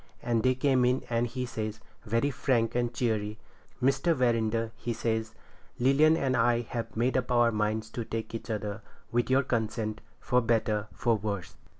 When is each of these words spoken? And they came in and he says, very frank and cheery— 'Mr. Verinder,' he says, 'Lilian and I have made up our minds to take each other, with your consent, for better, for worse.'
And 0.23 0.41
they 0.41 0.55
came 0.55 0.83
in 0.83 1.03
and 1.11 1.27
he 1.27 1.45
says, 1.45 1.79
very 2.05 2.31
frank 2.31 2.73
and 2.73 2.91
cheery— 2.91 3.37
'Mr. 3.83 4.15
Verinder,' 4.15 4.71
he 4.75 4.93
says, 4.93 5.35
'Lilian 5.77 6.17
and 6.17 6.35
I 6.35 6.61
have 6.61 6.97
made 6.97 7.15
up 7.15 7.29
our 7.31 7.51
minds 7.51 7.91
to 7.91 8.03
take 8.03 8.33
each 8.33 8.49
other, 8.49 8.81
with 9.11 9.29
your 9.29 9.43
consent, 9.43 10.01
for 10.19 10.41
better, 10.41 10.87
for 10.91 11.13
worse.' 11.17 11.55